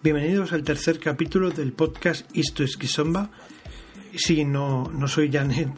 [0.00, 3.30] Bienvenidos al tercer capítulo del podcast Isto es Kizomba.
[4.14, 5.68] Sí, no, no soy Janet.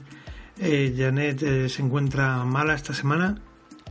[0.58, 3.40] Eh, Janet eh, se encuentra mala esta semana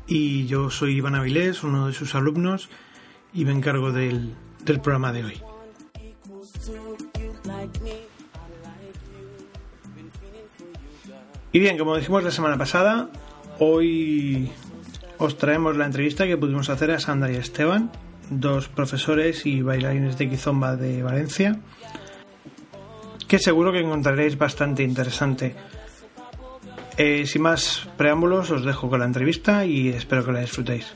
[0.07, 2.69] y yo soy Iván Avilés, uno de sus alumnos,
[3.33, 5.41] y me encargo del, del programa de hoy.
[11.51, 13.09] Y bien, como dijimos la semana pasada,
[13.59, 14.51] hoy
[15.17, 17.91] os traemos la entrevista que pudimos hacer a Sandra y Esteban,
[18.29, 21.59] dos profesores y bailarines de Kizomba de Valencia,
[23.27, 25.55] que seguro que encontraréis bastante interesante.
[26.97, 30.93] Eh, sin más preámbulos, os dejo con la entrevista y espero que la disfrutéis.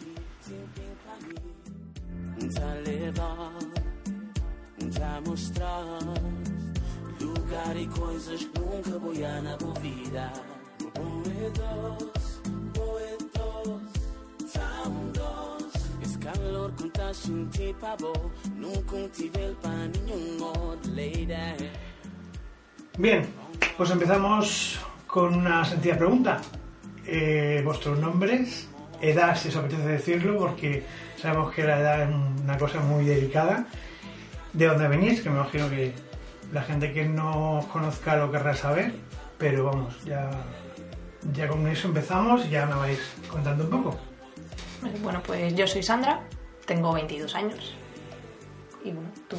[22.98, 23.26] Bien,
[23.78, 26.42] pues empezamos con una sencilla pregunta.
[27.06, 28.68] Eh, ¿Vuestros nombres?
[29.02, 30.84] Edad, si os apetece decirlo, porque
[31.18, 33.66] sabemos que la edad es una cosa muy delicada.
[34.54, 35.22] ¿De dónde venís?
[35.22, 35.94] Que me imagino que
[36.52, 38.94] la gente que no os conozca lo querrá saber,
[39.38, 40.30] pero vamos, ya,
[41.34, 44.00] ya con eso empezamos y ya me vais contando un poco.
[45.02, 46.22] Bueno, pues yo soy Sandra,
[46.66, 47.74] tengo 22 años.
[48.84, 49.38] Y bueno, tú...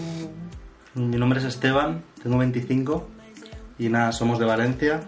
[0.94, 3.08] Mi nombre es Esteban, tengo 25
[3.78, 5.02] y nada, somos de Valencia,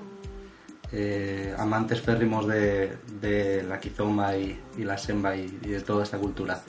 [0.90, 6.02] eh, amantes férrimos de, de la kizomba y, y la semba y, y, de toda
[6.02, 6.60] esta cultura.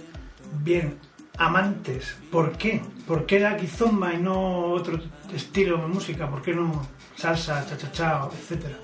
[0.63, 0.99] Bien,
[1.37, 2.81] amantes, ¿por qué?
[3.07, 4.99] ¿Por qué la kizomba y no otro
[5.33, 6.29] estilo de música?
[6.29, 8.77] ¿Por qué no salsa, cha-cha-cha, etcétera?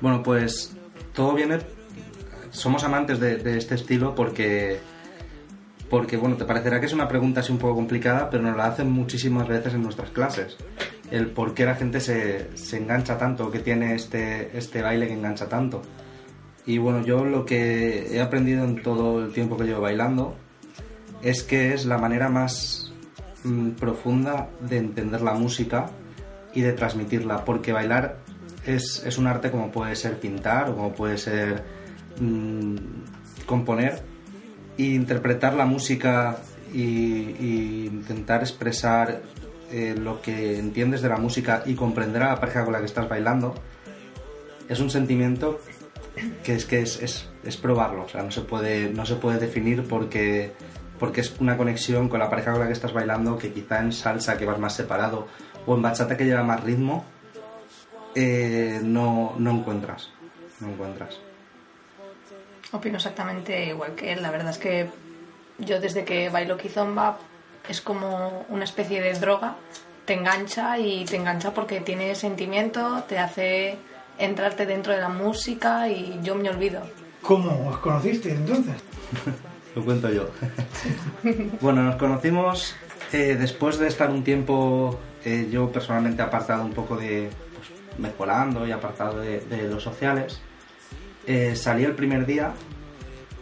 [0.00, 0.74] Bueno, pues
[1.12, 1.58] todo viene...
[2.50, 4.78] Somos amantes de, de este estilo porque
[5.94, 8.66] porque bueno, te parecerá que es una pregunta así un poco complicada, pero nos la
[8.66, 10.56] hacen muchísimas veces en nuestras clases.
[11.08, 15.12] El por qué la gente se, se engancha tanto, que tiene este, este baile que
[15.12, 15.82] engancha tanto.
[16.66, 20.34] Y bueno, yo lo que he aprendido en todo el tiempo que llevo bailando
[21.22, 22.92] es que es la manera más
[23.44, 25.90] mmm, profunda de entender la música
[26.54, 28.16] y de transmitirla, porque bailar
[28.66, 31.62] es, es, un arte como puede ser pintar o como puede ser
[32.18, 32.74] mmm,
[33.46, 34.12] componer,
[34.76, 36.38] interpretar la música
[36.72, 39.22] y, intentar expresar
[39.70, 42.86] eh, lo que entiendes de la música y comprender a la pareja con la que
[42.86, 43.54] estás bailando
[44.68, 45.60] es un sentimiento
[46.42, 49.38] que es que es, es, es, probarlo, o sea, no se puede, no se puede
[49.38, 50.52] definir porque,
[50.98, 53.92] porque es una conexión con la pareja con la que estás bailando que quizá en
[53.92, 55.26] salsa que vas más separado
[55.66, 57.04] o en bachata que lleva más ritmo
[58.14, 60.10] eh, no, no encuentras,
[60.60, 61.18] no encuentras.
[62.74, 64.20] Opino exactamente igual que él.
[64.20, 64.88] La verdad es que
[65.58, 67.18] yo desde que bailo kizomba
[67.68, 69.54] es como una especie de droga.
[70.04, 73.78] Te engancha y te engancha porque tiene sentimiento, te hace
[74.18, 76.82] entrarte dentro de la música y yo me olvido.
[77.22, 78.74] ¿Cómo os conociste entonces?
[79.76, 80.30] Lo cuento yo.
[81.60, 82.74] bueno, nos conocimos
[83.12, 88.66] eh, después de estar un tiempo eh, yo personalmente apartado un poco de pues, mejorando
[88.66, 90.40] y apartado de, de los sociales
[91.26, 92.52] eh, salí el primer día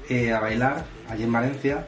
[0.08, 1.86] eh, a bailar allí en Valencia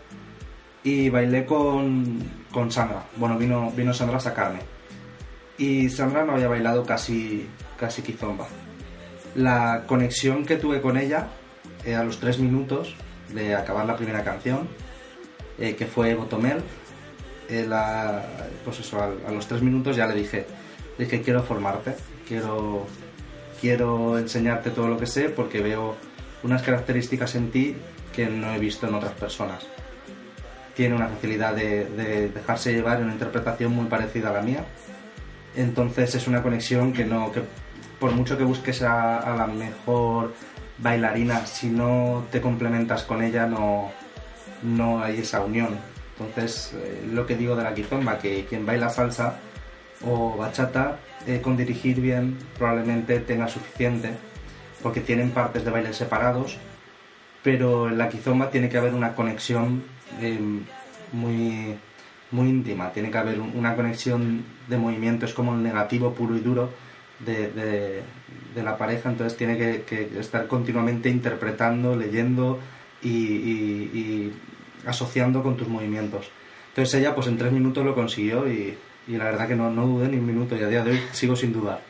[0.83, 2.19] y bailé con,
[2.53, 3.05] con, Sandra.
[3.17, 4.61] Bueno, vino, vino Sandra a sacarme.
[5.59, 8.47] Y Sandra no había bailado casi, casi kizomba.
[9.35, 11.29] La conexión que tuve con ella
[11.85, 12.95] eh, a los tres minutos
[13.33, 14.69] de acabar la primera canción,
[15.59, 16.63] eh, que fue Botomel,
[17.49, 18.25] la,
[18.65, 20.47] pues eso, a, a, los tres minutos ya le dije,
[20.99, 21.95] dije quiero formarte,
[22.27, 22.87] quiero
[23.65, 25.97] quiero enseñarte todo lo que sé porque veo
[26.43, 27.75] unas características en ti
[28.15, 29.67] que no he visto en otras personas.
[30.75, 34.67] Tiene una facilidad de, de dejarse llevar en una interpretación muy parecida a la mía.
[35.57, 37.41] Entonces es una conexión que no, que
[37.99, 40.35] por mucho que busques a, a la mejor
[40.77, 43.91] bailarina, si no te complementas con ella no,
[44.63, 45.79] no hay esa unión.
[46.19, 49.37] Entonces, eh, lo que digo de la kizomba, que quien baila salsa
[50.07, 54.11] o bachata eh, con dirigir bien probablemente tenga suficiente
[54.83, 56.59] porque tienen partes de baile separados
[57.43, 59.85] pero en la kizomba tiene que haber una conexión
[60.21, 60.39] eh,
[61.13, 61.77] muy
[62.31, 62.91] muy íntima.
[62.91, 66.71] Tiene que haber una conexión de movimiento es como el negativo puro y duro
[67.21, 68.03] de,
[68.55, 72.59] de, la pareja entonces tiene que, estar continuamente interpretando leyendo
[73.03, 74.33] y, y, y
[74.87, 76.31] asociando con tus movimientos.
[76.71, 79.87] Entonces ella pues en tres minutos lo consiguió y, y la verdad que no, no
[79.87, 81.81] dudé ni un minuto y a día de hoy sigo sin dudar.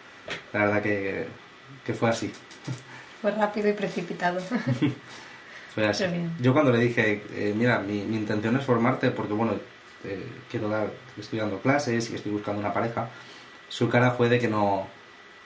[0.52, 1.26] La verdad que,
[1.84, 2.32] que fue así.
[3.22, 4.38] Fue rápido y precipitado.
[5.74, 6.04] fue así.
[6.40, 9.54] Yo cuando le dije, eh, mira, mi, mi intención es formarte porque, bueno,
[10.04, 13.08] eh, quiero dar, estoy dando clases y estoy buscando una pareja,
[13.68, 14.86] su cara fue de que no,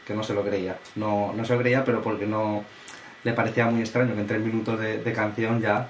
[0.05, 0.76] que no se lo creía.
[0.97, 2.65] No, no se lo creía, pero porque no
[3.25, 5.88] le parecía muy extraño que en tres minutos de, de canción ya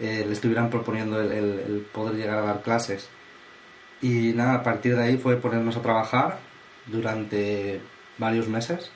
[0.00, 3.08] eh, le estuvieran proponiendo el, el- el poder llegar a dar clases.
[4.04, 6.38] Y nada, a partir de ahí fue ponernos a trabajar
[6.86, 7.80] durante
[8.18, 8.90] varios meses,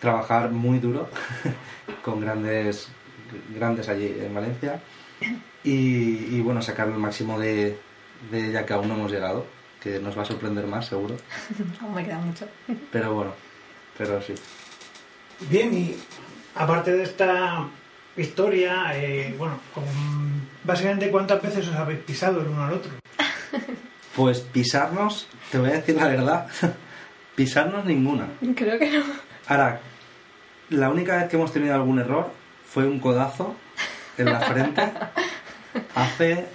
[0.00, 1.08] trabajar muy duro
[2.04, 2.88] con grandes,
[3.54, 4.80] grandes allí en Valencia
[5.62, 7.78] y, y, bueno, sacar el máximo de,
[8.30, 9.44] de ella que aún no hemos llegado,
[9.82, 11.16] que nos va a sorprender más seguro,
[11.82, 12.48] Aún me queda mucho.
[12.90, 13.32] pero bueno,
[13.98, 14.34] pero sí.
[15.50, 15.94] Bien, y
[16.54, 17.68] aparte de esta
[18.16, 19.84] historia, eh, bueno, con-
[20.64, 22.92] básicamente cuántas veces os habéis pisado el uno al otro.
[24.16, 26.46] Pues pisarnos, te voy a decir la verdad,
[27.34, 28.26] pisarnos ninguna.
[28.54, 29.04] Creo que no.
[29.48, 29.80] Ahora,
[30.70, 32.30] la única vez que hemos tenido algún error
[32.68, 33.54] fue un codazo
[34.18, 34.82] en la frente
[35.94, 36.46] hace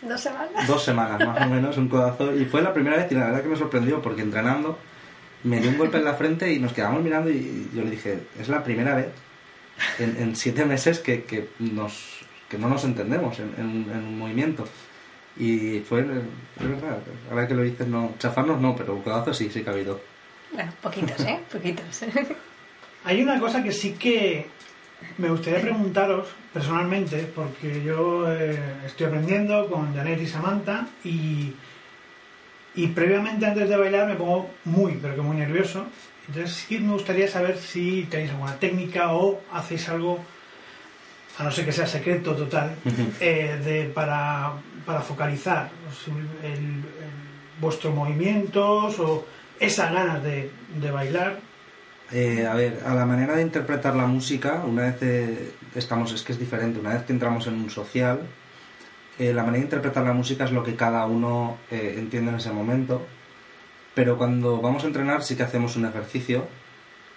[0.00, 0.66] Dos semanas.
[0.66, 2.34] dos semanas más o menos, un codazo.
[2.34, 4.78] Y fue la primera vez y la verdad que me sorprendió porque entrenando
[5.44, 8.20] me dio un golpe en la frente y nos quedamos mirando y yo le dije,
[8.40, 9.08] es la primera vez
[9.98, 14.18] en, en siete meses que, que nos, que no nos entendemos en, en- en un
[14.18, 14.64] movimiento.
[15.36, 16.98] Y fue, es verdad,
[17.30, 20.00] ahora que lo dices, no, chafarnos no, pero un codazo sí, sí que ha habido.
[20.52, 21.40] Bueno, poquitos, ¿eh?
[21.52, 22.04] Poquitos.
[23.04, 24.46] Hay una cosa que sí que
[25.18, 31.52] me gustaría preguntaros personalmente, porque yo eh, estoy aprendiendo con Janet y Samantha y,
[32.74, 35.86] y previamente antes de bailar me pongo muy, pero que muy nervioso.
[36.28, 40.20] Entonces sí me gustaría saber si tenéis alguna técnica o hacéis algo,
[41.38, 42.76] a no ser que sea secreto total,
[43.20, 44.52] eh, de, para,
[44.86, 45.70] para focalizar
[46.06, 46.82] el- el-
[47.60, 49.24] vuestros movimientos o
[49.60, 50.50] esas ganas de,
[50.80, 51.38] de bailar.
[52.10, 56.22] Eh, a ver, a la manera de interpretar la música, una vez eh, estamos, es
[56.22, 58.20] que es diferente, una vez que entramos en un social,
[59.18, 62.36] eh, la manera de interpretar la música es lo que cada uno eh, entiende en
[62.38, 63.06] ese momento,
[63.94, 66.46] pero cuando vamos a entrenar sí que hacemos un ejercicio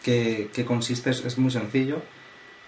[0.03, 2.01] que, que consiste, es, es muy sencillo,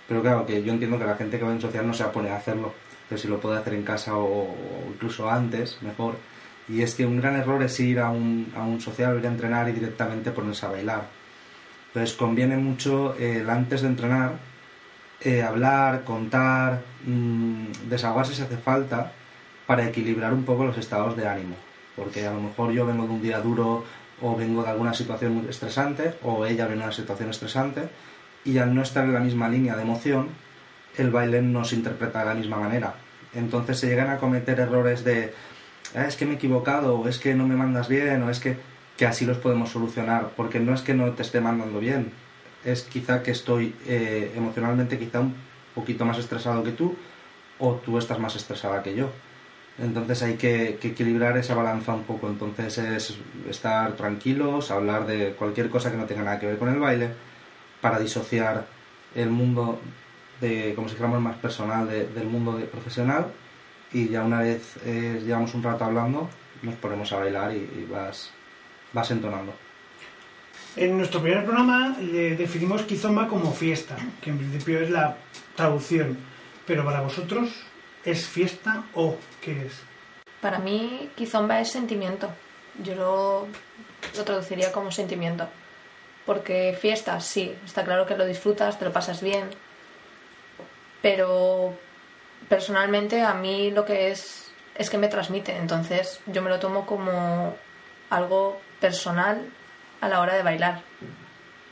[0.08, 2.10] pero claro, que yo entiendo que la gente que va en social no se va
[2.10, 2.74] a poner a hacerlo,
[3.08, 4.56] pero si lo puede hacer en casa o,
[4.90, 6.16] incluso antes, mejor.
[6.68, 9.30] Y es que un gran error es ir a un, a un social, ir a
[9.30, 11.08] entrenar y directamente ponerse a bailar.
[11.88, 14.34] Entonces conviene mucho el antes de entrenar
[15.22, 19.12] eh, hablar, contar, mm, desahogarse si hace falta
[19.66, 21.56] para equilibrar un poco los estados de ánimo.
[21.96, 23.84] Porque a lo mejor yo vengo de un día duro
[24.22, 27.90] o vengo de alguna situación muy estresante o ella viene de una situación estresante
[28.46, 30.30] y al no estar en la misma línea de emoción,
[30.98, 32.94] el baile no se interpreta de la misma manera.
[33.34, 35.34] Entonces se llegan a cometer errores de
[35.96, 38.40] "Ah, es que me he equivocado, o es que no me mandas bien, o es
[38.40, 38.58] que,
[38.98, 42.12] que así los podemos solucionar, porque no es que no te esté mandando bien,
[42.66, 45.36] es quizá que estoy eh, emocionalmente quizá un
[45.76, 46.96] poquito más estresado que tú,
[47.60, 49.10] o tú estás más estresada que yo.
[49.80, 52.28] Entonces hay que, que equilibrar esa balanza un poco.
[52.28, 53.18] Entonces es
[53.50, 57.10] estar tranquilos, hablar de cualquier cosa que no tenga nada que ver con el baile,
[57.82, 58.66] para disociar
[59.16, 59.80] el mundo
[60.42, 63.28] de, como si fuéramos más personal de- del mundo de profesional.
[63.94, 66.30] Y ya una vez eh, llevamos un rato hablando,
[66.62, 68.32] nos ponemos a bailar y, y vas,
[68.94, 69.54] vas entonando.
[70.76, 75.18] En nuestro primer programa le definimos Kizomba como fiesta, que en principio es la
[75.56, 76.18] traducción.
[76.68, 77.50] Pero para vosotros,
[78.06, 79.74] ¿es fiesta o qué es?
[80.42, 82.30] Para mí, Kizomba es sentimiento.
[82.84, 83.48] Yo lo,
[84.16, 85.48] lo traduciría como sentimiento.
[86.26, 89.46] Porque fiesta, sí, está claro que lo disfrutas, te lo pasas bien.
[91.02, 91.74] Pero
[92.50, 95.56] personalmente a mí lo que es es que me transmite.
[95.56, 97.56] Entonces yo me lo tomo como
[98.10, 99.44] algo personal
[100.02, 100.82] a la hora de bailar.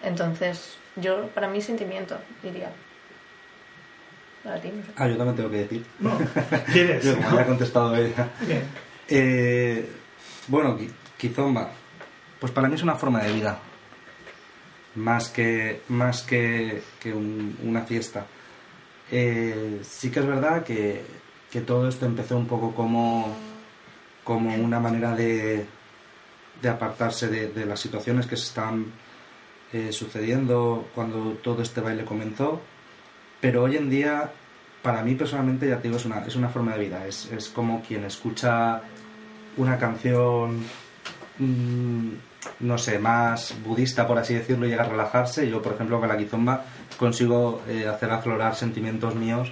[0.03, 2.71] Entonces yo, para mí, sentimiento, diría.
[4.43, 4.71] Para ti.
[4.97, 5.85] Ah, yo también tengo que decir.
[5.99, 6.17] No,
[6.71, 7.03] ¿quieres?
[7.03, 8.29] Yo, como ya ha contestado ella.
[8.41, 8.63] Bien.
[9.09, 9.89] Eh,
[10.47, 11.69] bueno, Ki- Kizomba,
[12.39, 13.59] pues para mí es una forma de vida,
[14.95, 18.25] más que, más que, que un- una fiesta.
[19.11, 21.03] Eh, sí que es verdad que,
[21.51, 23.35] que todo esto empezó un poco como,
[24.23, 25.65] como una manera de,
[26.61, 28.85] de apartarse de, de las situaciones que se están
[29.73, 32.61] eh, sucediendo cuando todo este baile comenzó,
[33.41, 34.31] pero hoy en día,
[34.81, 37.49] para mí personalmente, ya te digo, es una, es una forma de vida, es, es
[37.49, 38.81] como quien escucha
[39.57, 40.63] una canción,
[41.39, 42.09] mm,
[42.59, 45.49] no sé, más budista, por así decirlo, llega a relajarse.
[45.49, 46.63] Yo, por ejemplo, con la kizomba
[46.97, 49.51] consigo eh, hacer aflorar sentimientos míos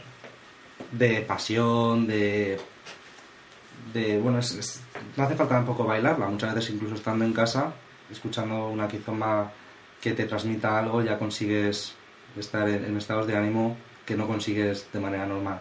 [0.91, 2.59] de pasión, de...
[3.93, 4.81] de bueno, es-
[5.17, 7.73] no hace falta tampoco bailarla, muchas veces incluso estando en casa,
[8.11, 9.51] escuchando una kizomba
[10.01, 11.93] que te transmita algo, ya consigues
[12.37, 15.59] estar en, en estados de ánimo que no consigues de manera normal.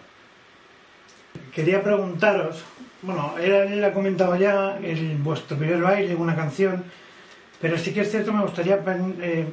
[1.54, 2.62] Quería preguntaros,
[3.02, 6.84] bueno, él ha comentado ya el, vuestro primer baile, una canción,
[7.62, 8.82] pero sí que es cierto, me gustaría,
[9.20, 9.48] eh,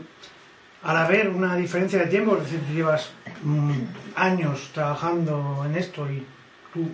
[0.81, 3.11] al haber una diferencia de tiempo, es decir, llevas
[3.43, 3.71] mm,
[4.15, 6.25] años trabajando en esto y
[6.73, 6.89] tú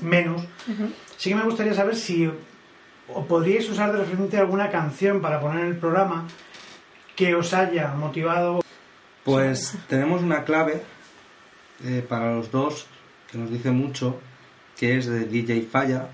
[0.00, 0.42] menos,
[1.16, 2.30] sí que me gustaría saber si
[3.08, 6.28] o podríais usar de referente alguna canción para poner en el programa
[7.16, 8.60] que os haya motivado.
[9.24, 10.82] Pues tenemos una clave
[11.84, 12.86] eh, para los dos
[13.30, 14.20] que nos dice mucho,
[14.76, 16.08] que es de DJ Falla,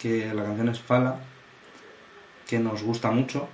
[0.00, 1.20] que la canción es Fala,
[2.46, 3.48] que nos gusta mucho,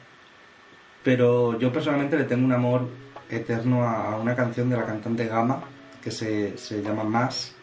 [1.05, 2.89] pero yo personalmente le tengo un amor
[3.29, 5.63] eterno a una canción de la cantante Gama,
[6.03, 7.55] que se, se llama Más,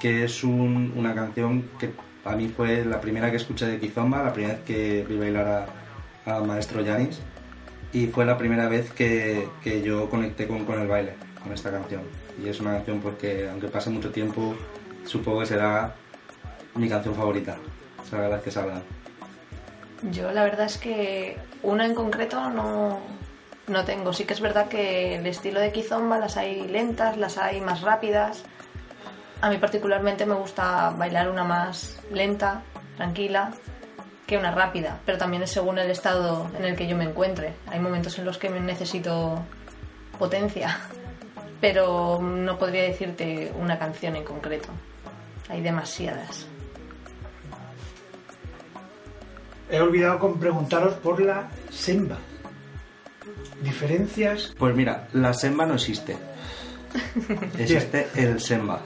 [0.00, 1.90] que es una canción que
[2.24, 5.68] para mí fue la primera que escuché de Kizomba, la primera vez que vi bailar
[6.26, 7.20] a, Maestro Yanis,
[7.92, 11.70] y fue la primera vez que, que yo conecté con, con el baile, con esta
[11.70, 12.02] canción.
[12.42, 14.54] Y es una canción porque, aunque pase mucho tiempo,
[15.04, 15.94] supongo que será
[16.74, 17.56] mi canción favorita.
[18.08, 18.82] Será la que salga.
[20.10, 23.00] Yo la verdad es que una en concreto no,
[23.66, 24.12] no tengo.
[24.12, 27.82] Sí que es verdad que el estilo de Kizomba las hay lentas, las hay más
[27.82, 28.44] rápidas.
[29.40, 32.62] A mí particularmente me gusta bailar una más lenta,
[32.96, 33.52] tranquila,
[34.26, 37.54] que una rápida, pero también es según el estado en el que yo me encuentre.
[37.68, 39.42] Hay momentos en los que necesito
[40.18, 40.76] potencia
[41.60, 44.68] pero no podría decirte una canción en concreto.
[45.48, 46.46] Hay demasiadas.
[49.70, 52.18] He olvidado con preguntaros por la semba.
[53.62, 54.54] ¿Diferencias?
[54.58, 56.16] Pues mira, la semba no existe.
[57.58, 58.80] Existe el semba.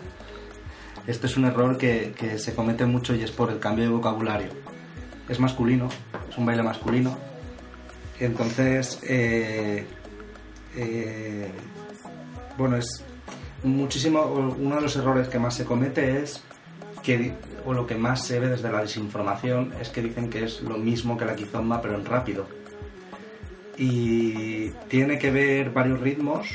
[1.07, 4.49] Este es un error que, se comete mucho y es por el cambio de vocabulario.
[5.29, 5.89] Es masculino,
[6.29, 7.17] es un baile masculino.
[8.19, 9.85] Entonces, eh,
[10.77, 11.51] eh,
[12.57, 13.05] bueno, es
[13.65, 14.23] muchísimo,
[14.59, 16.43] uno de los errores que más se comete es
[17.03, 20.63] que, o lo que más se ve desde la desinformación, es que dicen que es
[20.63, 22.47] lo mismo que la kizomba, pero en rápido.
[23.77, 26.49] Y tiene que ver varios ritmos,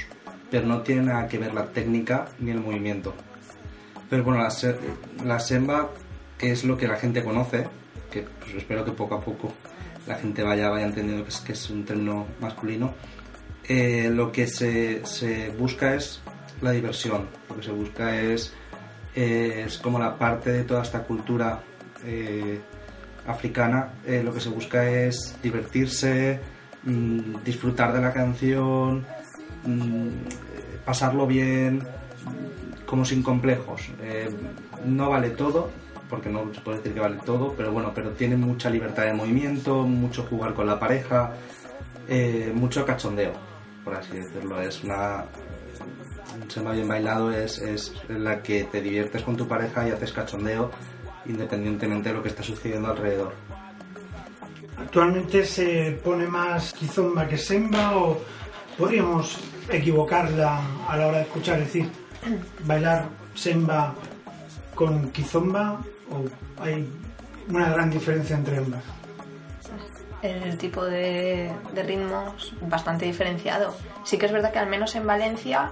[0.50, 3.14] pero no tiene nada que ver la técnica ni el movimiento.
[4.10, 4.50] Pero bueno, la,
[5.26, 5.90] la semba,
[6.38, 7.68] que es lo que la gente conoce,
[8.10, 9.54] que pues espero que poco a poco
[10.08, 12.94] la gente vaya, vaya entendiendo que es, que es un término masculino,
[13.68, 16.22] eh, lo que se, se, busca es
[16.62, 18.54] la diversión, lo que se busca es,
[19.16, 21.60] eh, es como la parte de toda esta cultura
[22.06, 22.60] eh,
[23.26, 26.40] africana, lo que se busca es divertirse,
[26.84, 29.06] mm, disfrutar de la canción,
[29.66, 30.10] mm,
[30.86, 31.84] pasarlo bien,
[32.86, 33.90] como sin complejos.
[34.86, 35.70] no vale todo,
[36.10, 39.14] porque no se puede decir que vale todo, pero bueno, pero tiene mucha libertad de
[39.14, 41.34] movimiento, mucho jugar con la pareja,
[42.54, 43.34] mucho cachondeo
[43.88, 44.62] por así decirlo.
[44.62, 45.24] Es una.
[46.42, 50.12] Un samba bien bailado es, es la que te diviertes con tu pareja y haces
[50.12, 50.72] cachondeo
[51.26, 53.34] independientemente de lo que está sucediendo alrededor.
[54.78, 58.22] ¿Actualmente se pone más kizomba que semba o
[58.78, 59.38] podríamos
[59.70, 61.60] equivocarla a la hora de escuchar?
[61.60, 61.90] Es decir,
[62.66, 63.96] bailar semba
[64.76, 66.88] con kizomba o hay
[67.50, 68.84] una gran diferencia entre ambas
[70.22, 73.76] el tipo de, ritmos bastante diferenciado.
[74.04, 75.72] Sí que es verdad que al menos en Valencia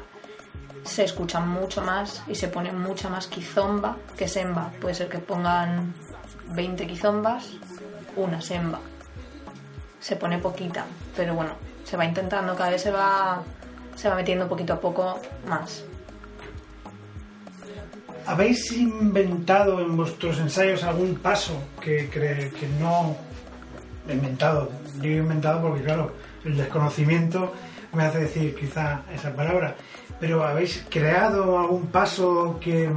[0.83, 4.71] se escucha mucho más y se pone mucha más quizomba que semba.
[4.79, 5.93] Puede ser que pongan
[6.53, 7.51] 20 quizombas,
[8.15, 8.79] una semba.
[9.99, 11.53] Se pone poquita, pero bueno,
[11.83, 13.41] se va intentando, cada vez se va,
[13.95, 15.83] se va metiendo poquito a poco más.
[18.27, 23.15] ¿Habéis inventado en vuestros ensayos algún paso que, cree que no
[24.13, 24.71] inventado.
[24.95, 26.13] Digo inventado porque, claro,
[26.43, 27.53] el desconocimiento
[27.93, 29.75] me hace decir quizá esa palabra.
[30.19, 32.89] Pero ¿habéis creado algún paso que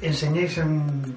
[0.00, 1.14] enseñéis en,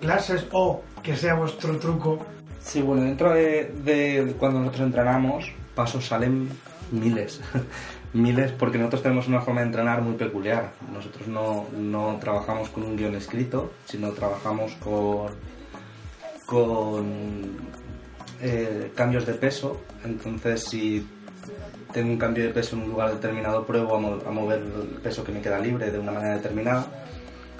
[0.00, 2.18] clases o que sea vuestro truco?
[2.60, 6.48] Sí, bueno, dentro de, cuando nosotros entrenamos, pasos salen
[6.90, 7.40] miles.
[8.12, 10.72] miles porque nosotros tenemos una forma de entrenar muy peculiar.
[10.92, 15.28] Nosotros no, no trabajamos con un guion escrito, sino trabajamos con,
[16.46, 17.56] con
[18.40, 21.06] eh, cambios de peso, entonces si
[21.92, 25.32] tengo un cambio de peso en un lugar determinado, pruebo a, mover el peso que
[25.32, 26.86] me queda libre de una manera determinada.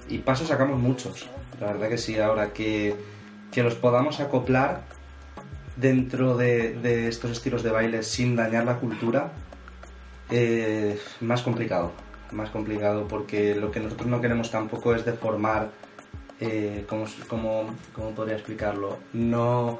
[0.08, 1.28] Y pasos sacamos muchos,
[1.60, 2.94] la verdad que sí, ahora que,
[3.50, 4.82] que los podamos acoplar
[5.76, 9.32] dentro de, estos estilos de baile sin dañar la cultura,
[10.30, 11.92] eh, más complicado,
[12.32, 15.70] más complicado porque lo que nosotros no queremos tampoco es deformar,
[16.40, 18.98] eh, como, como, podría explicarlo?
[19.12, 19.78] No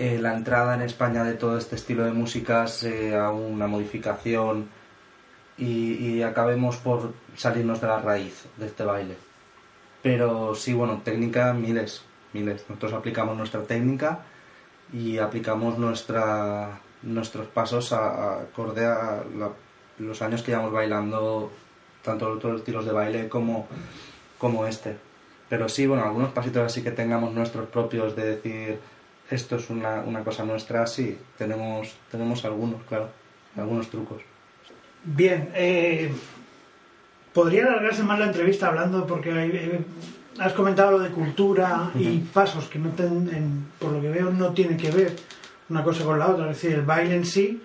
[0.00, 4.70] eh, la entrada en España de todo este estilo de música sea una modificación
[5.58, 9.18] y, acabemos por salirnos de la raíz de este baile.
[10.02, 12.02] Pero sí, bueno, técnica miles,
[12.32, 12.64] miles.
[12.66, 14.20] Nosotros aplicamos nuestra técnica
[14.90, 19.22] y aplicamos nuestra, nuestros pasos a, acorde a
[19.98, 21.52] los años que llevamos bailando,
[22.02, 23.68] tanto otros estilos de baile como,
[24.38, 24.96] como este.
[25.50, 28.80] Pero sí, bueno, algunos pasitos así que tengamos nuestros propios de decir
[29.30, 33.08] esto es una, una cosa nuestra, sí, tenemos, tenemos algunos, claro,
[33.56, 34.22] algunos trucos.
[35.04, 36.12] Bien, eh,
[37.32, 39.80] podría alargarse más la entrevista hablando porque eh,
[40.38, 42.90] has comentado lo de cultura y pasos que no
[43.78, 45.16] por lo que veo no tienen que ver
[45.68, 47.62] una cosa con la otra, es decir, el baile en sí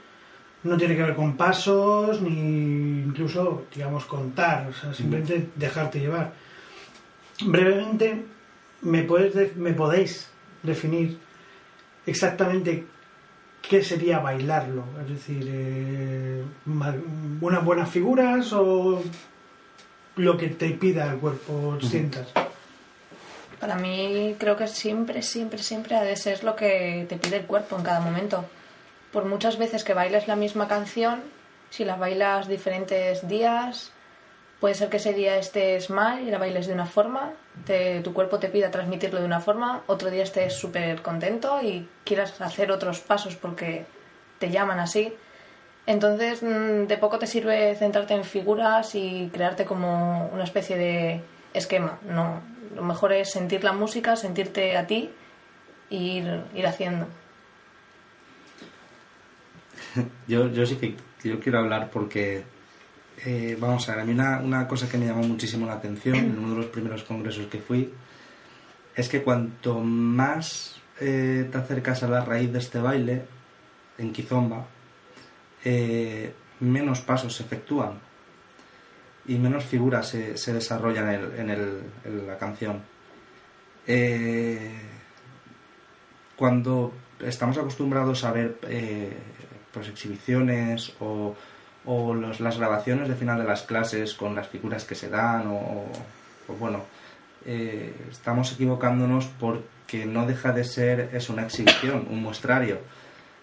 [0.64, 6.34] no tiene que ver con pasos ni incluso, digamos, contar, o sea, simplemente dejarte llevar.
[7.46, 8.26] Brevemente,
[8.82, 10.30] ¿me, puedes me podéis
[10.64, 11.20] definir
[12.06, 12.86] exactamente
[13.62, 14.84] qué sería bailarlo?
[15.02, 16.44] Es decir, eh,
[17.42, 19.02] unas buenas figuras o
[20.16, 22.28] lo que te pida el cuerpo sientas.
[23.60, 27.46] Para mí creo que siempre, siempre, siempre ha de ser lo que te pide el
[27.46, 28.46] cuerpo en cada momento.
[29.12, 31.22] Por muchas veces que bailes la misma canción,
[31.70, 33.92] si la bailas diferentes días,
[34.60, 37.34] puede ser que ese día estés mal y la bailes de una forma,
[38.04, 42.40] tu cuerpo te pida transmitirlo de una forma, otro día estés súper contento y quieras
[42.42, 43.86] hacer otros pasos porque
[44.40, 45.14] te llaman así.
[45.88, 51.22] Entonces, mm, de poco te sirve centrarte en figuras y crearte como una especie de
[51.54, 52.00] esquema.
[52.10, 52.42] No,
[52.76, 55.12] lo mejor es sentir la música, sentirte a ti
[55.92, 57.08] e ir, ir haciendo.
[60.28, 62.44] Yo, yo sí que yo quiero hablar porque
[63.26, 66.38] eh, vamos a ver, a mí una, cosa que me llamó muchísimo la atención en
[66.38, 67.92] uno de los primeros congresos que fui
[68.96, 73.26] es que cuanto más eh, te acercas a la raíz de este baile,
[73.98, 74.68] en Kizomba,
[75.64, 78.00] eh, menos pasos se efectúan
[79.26, 82.84] y menos figuras se, desarrollan en, la canción.
[86.36, 88.60] cuando estamos acostumbrados a ver
[89.74, 91.36] pues, exhibiciones o
[91.86, 95.86] o las grabaciones de final de las clases con las figuras que se dan o,
[96.60, 96.84] bueno,
[97.46, 102.80] eh, estamos equivocándonos porque no deja de ser es una exhibición, un muestrario.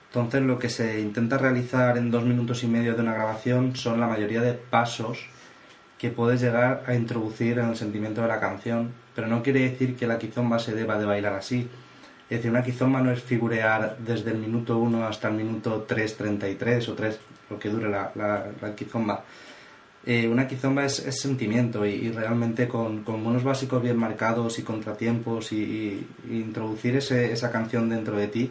[0.08, 3.98] Entonces lo que se intenta realizar en dos minutos y medio de una grabación son
[3.98, 5.26] la mayoría de pasos
[6.02, 9.94] que puedes llegar a introducir en el sentimiento de la canción, pero no quiere decir
[9.94, 11.70] que la quizomba se deba de bailar así.
[12.28, 16.88] Es decir, una quizomba no es figurear desde el minuto 1 hasta el minuto 3.33
[16.88, 17.20] o 3,
[17.52, 19.24] lo que dure la, la, quizomba.
[20.04, 25.52] Eh, una quizomba es, sentimiento y, realmente con, con monos básicos bien marcados y contratiempos
[25.52, 28.50] y, introducir ese, esa canción dentro de ti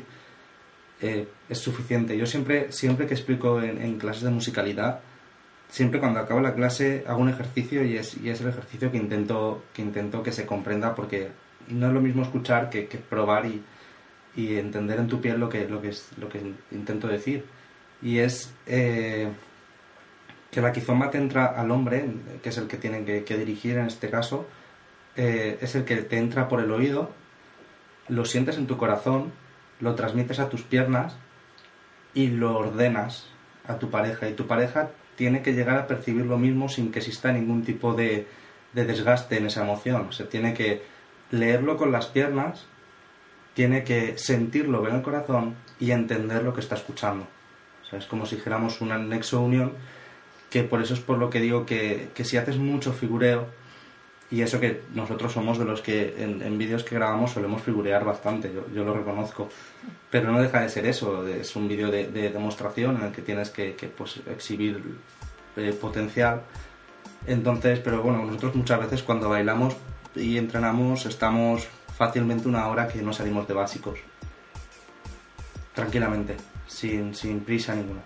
[1.02, 2.18] eh, es suficiente.
[2.18, 5.02] Yo siempre, siempre que explico en, clases de musicalidad,
[5.68, 8.98] siempre cuando acabo la clase hago un ejercicio y es, y es el ejercicio que
[8.98, 11.30] intento, que intento que se comprenda porque
[11.70, 13.64] no es lo mismo escuchar que, que probar y,
[14.36, 16.40] y, entender en tu piel lo que, lo que, es, lo que
[16.72, 17.46] intento decir
[18.02, 19.30] y es eh,
[20.50, 22.06] que la quizomba te entra al hombre,
[22.42, 24.48] que es el que tiene que, dirigir en este caso,
[25.16, 27.12] eh, es el que te entra por el oído,
[28.08, 29.32] lo sientes en tu corazón,
[29.80, 31.16] lo transmites a tus piernas
[32.14, 33.28] y lo ordenas
[33.68, 34.28] a tu pareja.
[34.28, 37.94] Y tu pareja tiene que llegar a percibir lo mismo sin que exista ningún tipo
[37.94, 38.28] de,
[38.74, 40.12] de desgaste en esa emoción.
[40.12, 40.84] Se tiene que
[41.30, 42.66] leerlo con las piernas,
[43.54, 47.28] tiene que sentirlo en el corazón y entender lo que está escuchando
[47.98, 49.74] es como si dijéramos un anexo unión,
[50.50, 53.48] que por eso es por lo que digo que, si haces mucho figureo,
[54.30, 58.52] y eso que nosotros somos de los que en, vídeos que grabamos solemos figurear bastante,
[58.74, 59.50] yo, lo reconozco,
[60.10, 63.50] pero no deja de ser eso, es un vídeo de, demostración en el que tienes
[63.50, 64.82] que, pues, exhibir
[65.58, 66.44] eh, potencial.
[67.28, 69.76] Entonces, pero bueno, nosotros muchas veces cuando bailamos
[70.16, 74.00] y entrenamos estamos fácilmente una hora que no salimos de básicos.
[75.76, 76.36] Tranquilamente
[76.72, 78.02] sin, sin prisa ninguna.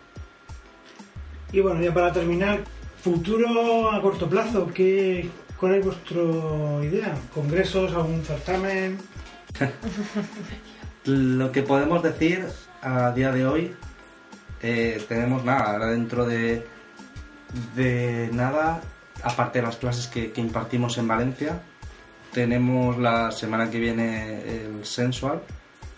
[1.52, 2.64] Y bueno, ya para terminar,
[3.02, 6.22] futuro a corto plazo, ¿qué, ¿cuál es vuestra
[6.84, 7.16] idea?
[7.34, 8.98] ¿Congresos, algún certamen?
[11.06, 12.46] Lo que podemos decir
[12.82, 13.76] a día de hoy,
[14.62, 16.66] eh, tenemos nada, ahora dentro de,
[17.76, 18.82] de nada,
[19.24, 21.62] aparte de las clases que, que impartimos en Valencia,
[22.34, 25.42] tenemos la semana que viene el Sensual,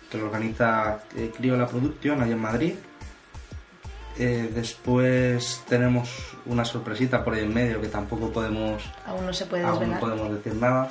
[0.10, 2.74] que lo organiza eh, la Producción ahí en Madrid.
[4.20, 6.10] Eh, después tenemos
[6.48, 8.84] una sorpresita por ahí en medio que tampoco podemos.
[9.06, 10.89] Aún no se puede aún no podemos decir nada.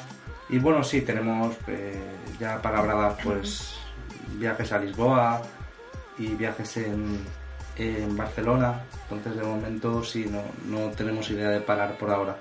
[0.49, 2.01] Y bueno, sí, tenemos eh,
[2.39, 3.75] ya para grabar pues
[4.39, 5.43] viajes a Lisboa
[6.19, 7.19] y viajes en,
[7.77, 8.83] en Barcelona.
[9.11, 12.37] Entonces, de momento, sí, no, no tenemos idea de parar por ahora.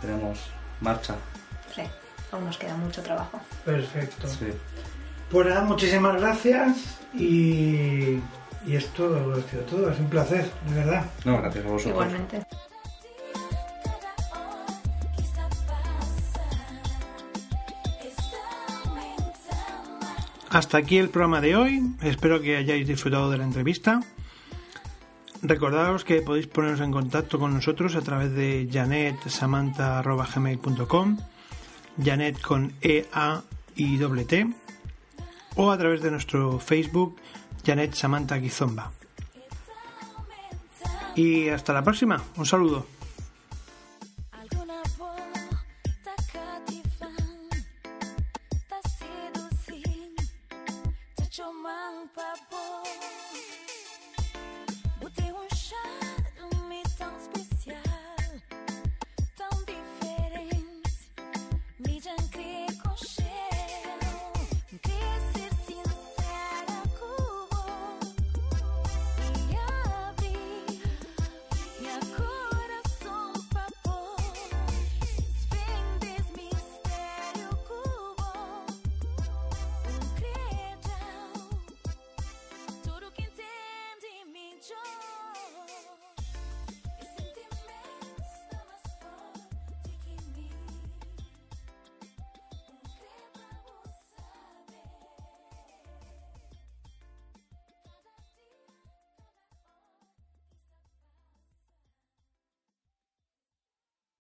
[0.00, 0.38] Tenemos
[0.80, 1.14] marcha.
[1.74, 1.82] Sí,
[2.32, 3.38] aún nos queda mucho trabajo.
[3.66, 4.28] Perfecto.
[4.28, 4.50] Sí.
[5.30, 8.18] Pues nada, muchísimas gracias y,
[8.66, 9.90] y es todo, ha sido todo.
[9.90, 11.06] Es un placer, de verdad.
[11.24, 11.92] No, gracias a vosotros.
[11.92, 12.42] Igualmente.
[20.50, 21.82] Hasta aquí el programa de hoy.
[22.00, 24.00] Espero que hayáis disfrutado de la entrevista.
[25.42, 31.18] Recordaos que podéis poneros en contacto con nosotros a través de janetsamantha.gmail.com
[32.02, 33.42] Janet con E, A
[33.74, 34.46] y doble T
[35.56, 37.16] o a través de nuestro Facebook
[37.64, 38.92] Janet Samantha Guizomba.
[41.16, 42.22] Y hasta la próxima.
[42.36, 42.86] Un saludo.